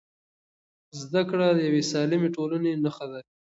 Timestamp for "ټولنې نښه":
2.35-3.05